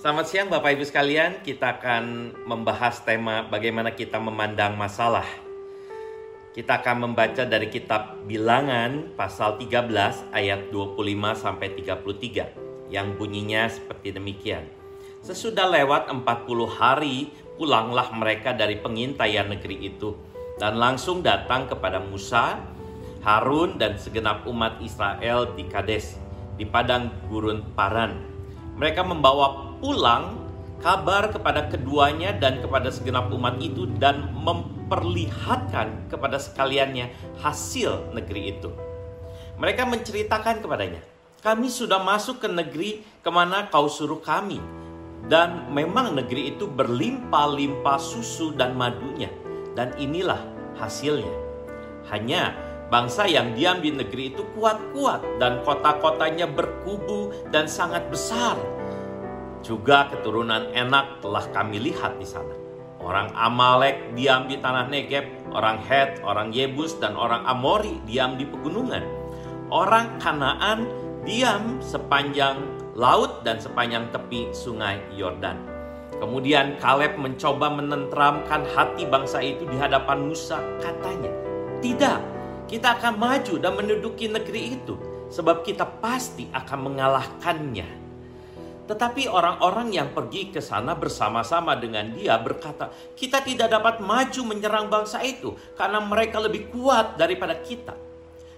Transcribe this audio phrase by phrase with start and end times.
[0.00, 5.28] Selamat siang Bapak Ibu sekalian, kita akan membahas tema bagaimana kita memandang masalah.
[6.56, 10.96] Kita akan membaca dari kitab Bilangan pasal 13 ayat 25
[11.36, 14.72] sampai 33 yang bunyinya seperti demikian.
[15.20, 16.24] Sesudah lewat 40
[16.64, 17.28] hari,
[17.60, 20.16] pulanglah mereka dari pengintaian negeri itu
[20.56, 22.56] dan langsung datang kepada Musa,
[23.20, 26.16] Harun dan segenap umat Israel di Kades,
[26.56, 28.16] di padang gurun Paran.
[28.80, 37.12] Mereka membawa pulang kabar kepada keduanya dan kepada segenap umat itu dan memperlihatkan kepada sekaliannya
[37.44, 38.72] hasil negeri itu.
[39.60, 41.04] Mereka menceritakan kepadanya,
[41.44, 44.60] kami sudah masuk ke negeri ke mana kau suruh kami.
[45.28, 49.28] Dan memang negeri itu berlimpah-limpah susu dan madunya.
[49.76, 50.40] Dan inilah
[50.80, 51.30] hasilnya.
[52.08, 52.56] Hanya
[52.88, 58.58] bangsa yang diam di negeri itu kuat-kuat dan kota-kotanya berkubu dan sangat besar
[59.60, 62.52] juga keturunan enak telah kami lihat di sana.
[63.00, 65.24] Orang Amalek diam di tanah Negeb,
[65.56, 69.00] orang Het, orang Yebus, dan orang Amori diam di pegunungan.
[69.72, 70.84] Orang Kanaan
[71.24, 72.60] diam sepanjang
[72.92, 75.56] laut dan sepanjang tepi sungai Yordan.
[76.20, 80.60] Kemudian Kaleb mencoba menenteramkan hati bangsa itu di hadapan Musa.
[80.84, 81.32] Katanya,
[81.80, 82.20] tidak,
[82.68, 85.00] kita akan maju dan menduduki negeri itu.
[85.32, 87.99] Sebab kita pasti akan mengalahkannya
[88.90, 94.90] tetapi orang-orang yang pergi ke sana bersama-sama dengan dia berkata, "Kita tidak dapat maju menyerang
[94.90, 97.94] bangsa itu karena mereka lebih kuat daripada kita."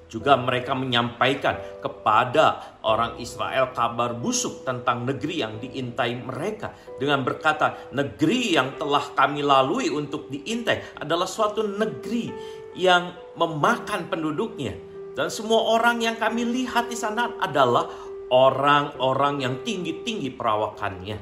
[0.09, 7.93] Juga mereka menyampaikan kepada orang Israel kabar busuk tentang negeri yang diintai mereka dengan berkata,
[7.93, 12.33] "Negeri yang telah kami lalui untuk diintai adalah suatu negeri
[12.73, 14.77] yang memakan penduduknya."
[15.13, 21.21] Dan semua orang yang kami lihat di sana adalah orang-orang yang tinggi-tinggi perawakannya.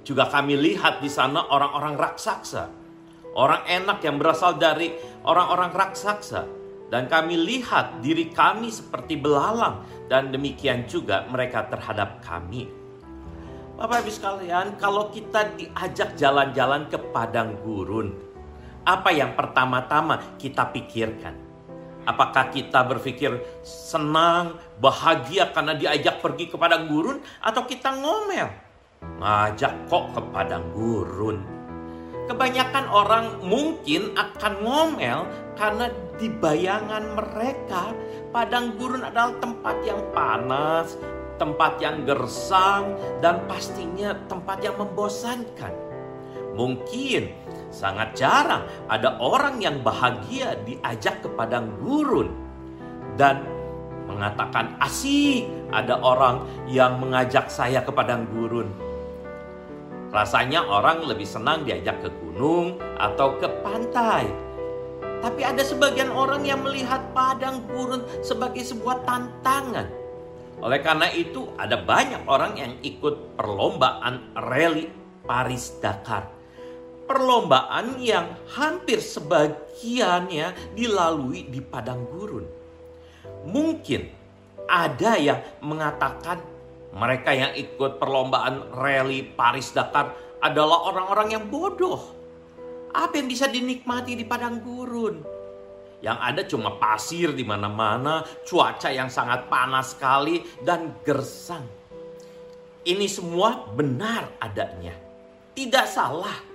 [0.00, 2.64] Juga kami lihat di sana orang-orang raksasa,
[3.36, 4.96] orang enak yang berasal dari
[5.28, 6.58] orang-orang raksasa.
[6.90, 12.66] Dan kami lihat diri kami seperti belalang dan demikian juga mereka terhadap kami.
[13.78, 18.10] Bapak Ibu sekalian, kalau kita diajak jalan-jalan ke padang gurun,
[18.82, 21.49] apa yang pertama-tama kita pikirkan?
[22.08, 28.48] Apakah kita berpikir senang, bahagia karena diajak pergi ke padang gurun atau kita ngomel?
[29.20, 31.44] Ngajak kok ke padang gurun.
[32.24, 35.26] Kebanyakan orang mungkin akan ngomel
[35.58, 37.90] karena di bayangan mereka
[38.30, 40.94] padang gurun adalah tempat yang panas,
[41.36, 45.89] tempat yang gersang, dan pastinya tempat yang membosankan.
[46.60, 47.40] Mungkin
[47.70, 52.26] Sangat jarang ada orang yang bahagia diajak ke padang gurun
[53.14, 53.46] dan
[54.10, 58.66] mengatakan asik ada orang yang mengajak saya ke padang gurun.
[60.10, 64.26] Rasanya orang lebih senang diajak ke gunung atau ke pantai.
[65.22, 69.86] Tapi ada sebagian orang yang melihat padang gurun sebagai sebuah tantangan.
[70.58, 74.90] Oleh karena itu ada banyak orang yang ikut perlombaan rally
[75.22, 76.39] Paris Dakar
[77.10, 82.46] perlombaan yang hampir sebagiannya dilalui di padang gurun.
[83.50, 84.06] Mungkin
[84.70, 86.38] ada yang mengatakan
[86.94, 91.98] mereka yang ikut perlombaan rally Paris Dakar adalah orang-orang yang bodoh.
[92.94, 95.26] Apa yang bisa dinikmati di padang gurun?
[95.98, 101.66] Yang ada cuma pasir di mana-mana, cuaca yang sangat panas sekali dan gersang.
[102.86, 104.94] Ini semua benar adanya.
[105.52, 106.49] Tidak salah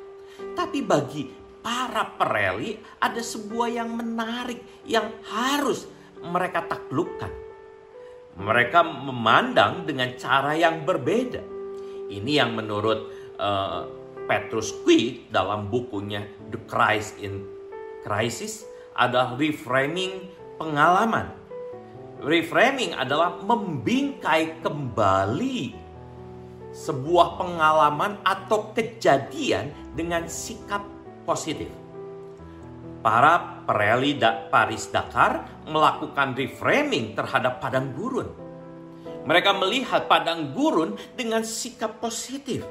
[0.55, 1.27] tapi bagi
[1.59, 5.85] para pereli ada sebuah yang menarik yang harus
[6.23, 7.29] mereka taklukkan.
[8.35, 11.39] Mereka memandang dengan cara yang berbeda.
[12.11, 12.99] Ini yang menurut
[13.39, 13.87] uh,
[14.25, 17.45] Petrus Quick dalam bukunya The Christ in
[18.03, 20.29] Crisis adalah reframing
[20.59, 21.31] pengalaman.
[22.21, 25.84] Reframing adalah membingkai kembali
[26.75, 30.83] sebuah pengalaman atau kejadian dengan sikap
[31.23, 31.71] positif.
[32.99, 34.19] Para pereli
[34.51, 38.27] Paris Dakar melakukan reframing terhadap padang gurun.
[39.23, 42.67] Mereka melihat padang gurun dengan sikap positif.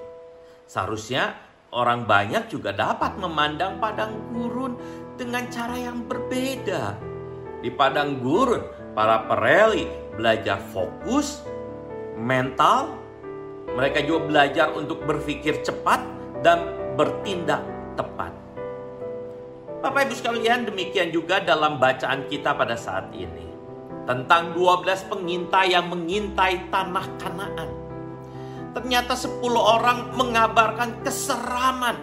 [0.68, 1.34] Seharusnya
[1.72, 4.76] orang banyak juga dapat memandang padang gurun
[5.16, 6.98] dengan cara yang berbeda.
[7.62, 8.62] Di padang gurun,
[8.92, 11.42] para pereli belajar fokus,
[12.14, 13.03] mental,
[13.74, 16.00] mereka juga belajar untuk berpikir cepat
[16.46, 17.60] dan bertindak
[17.98, 18.30] tepat.
[19.82, 23.50] Bapak Ibu sekalian, demikian juga dalam bacaan kita pada saat ini.
[24.08, 27.70] Tentang 12 pengintai yang mengintai tanah kanaan.
[28.74, 31.94] ternyata 10 orang mengabarkan keseraman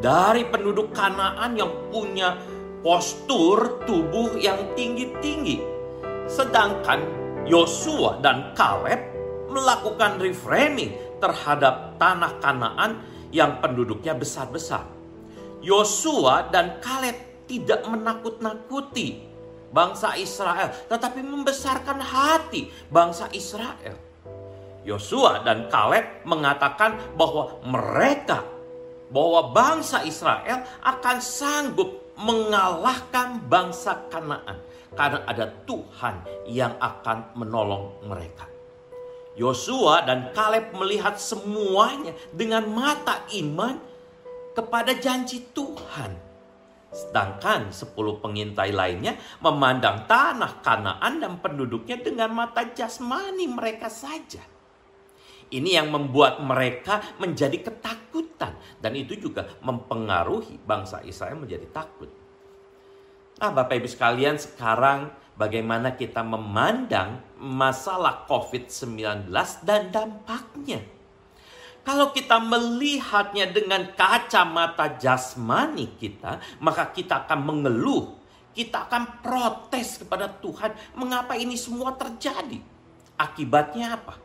[0.00, 2.40] dari penduduk Kanaan yang punya
[2.80, 5.60] postur tubuh yang tinggi-tinggi.
[6.26, 7.04] Sedangkan
[7.44, 9.15] Yosua dan Kaleb
[9.50, 13.00] melakukan reframing terhadap tanah Kanaan
[13.32, 14.84] yang penduduknya besar-besar.
[15.64, 19.22] Yosua dan Kaleb tidak menakut-nakuti
[19.70, 23.96] bangsa Israel, tetapi membesarkan hati bangsa Israel.
[24.86, 28.46] Yosua dan Kaleb mengatakan bahwa mereka,
[29.10, 34.62] bahwa bangsa Israel akan sanggup mengalahkan bangsa Kanaan
[34.94, 36.14] karena ada Tuhan
[36.48, 38.55] yang akan menolong mereka.
[39.36, 43.76] Yosua dan Kaleb melihat semuanya dengan mata iman
[44.56, 46.16] kepada janji Tuhan.
[46.88, 54.40] Sedangkan sepuluh pengintai lainnya memandang tanah Kanaan dan penduduknya dengan mata jasmani mereka saja.
[55.52, 58.56] Ini yang membuat mereka menjadi ketakutan.
[58.80, 62.08] Dan itu juga mempengaruhi bangsa Israel menjadi takut.
[63.36, 69.30] Nah Bapak Ibu sekalian sekarang bagaimana kita memandang masalah COVID-19
[69.62, 70.80] dan dampaknya.
[71.86, 78.10] Kalau kita melihatnya dengan kacamata jasmani kita, maka kita akan mengeluh,
[78.50, 82.58] kita akan protes kepada Tuhan, mengapa ini semua terjadi?
[83.14, 84.18] Akibatnya apa?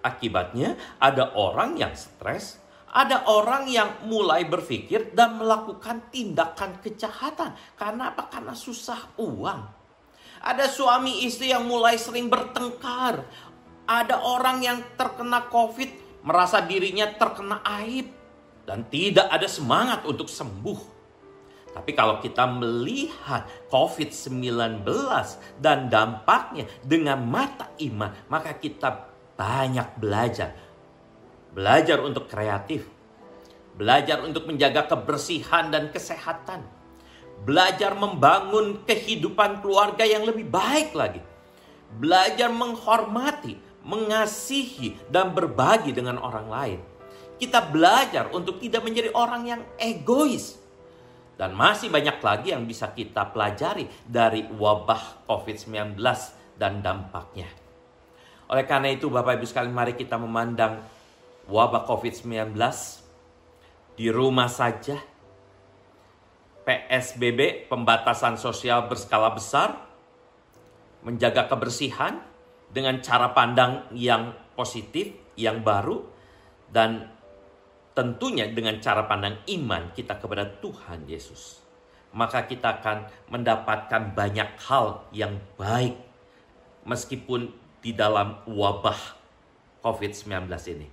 [0.00, 2.56] Akibatnya ada orang yang stres,
[2.88, 7.52] ada orang yang mulai berpikir dan melakukan tindakan kejahatan.
[7.76, 8.32] Karena apa?
[8.32, 9.81] Karena susah uang.
[10.42, 13.22] Ada suami istri yang mulai sering bertengkar.
[13.86, 18.10] Ada orang yang terkena COVID merasa dirinya terkena aib
[18.66, 20.90] dan tidak ada semangat untuk sembuh.
[21.72, 24.84] Tapi kalau kita melihat COVID-19
[25.56, 29.08] dan dampaknya dengan mata iman, maka kita
[29.38, 30.52] banyak belajar.
[31.56, 32.84] Belajar untuk kreatif.
[33.72, 36.81] Belajar untuk menjaga kebersihan dan kesehatan.
[37.42, 41.18] Belajar membangun kehidupan keluarga yang lebih baik lagi.
[41.98, 46.80] Belajar menghormati, mengasihi, dan berbagi dengan orang lain.
[47.42, 50.62] Kita belajar untuk tidak menjadi orang yang egois.
[51.34, 55.98] Dan masih banyak lagi yang bisa kita pelajari dari wabah COVID-19
[56.54, 57.50] dan dampaknya.
[58.46, 60.78] Oleh karena itu Bapak Ibu sekalian mari kita memandang
[61.50, 62.54] wabah COVID-19
[63.98, 65.00] di rumah saja.
[66.62, 69.82] PSBB, pembatasan sosial berskala besar,
[71.02, 72.22] menjaga kebersihan
[72.70, 76.06] dengan cara pandang yang positif, yang baru,
[76.70, 77.10] dan
[77.92, 81.60] tentunya dengan cara pandang iman kita kepada Tuhan Yesus.
[82.12, 85.96] Maka kita akan mendapatkan banyak hal yang baik
[86.84, 89.18] meskipun di dalam wabah
[89.82, 90.88] COVID-19 ini.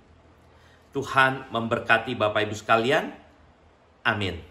[0.90, 3.14] Tuhan memberkati Bapak Ibu sekalian.
[4.02, 4.42] Amin.